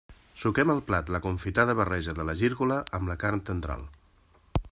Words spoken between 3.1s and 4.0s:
la carn tendral.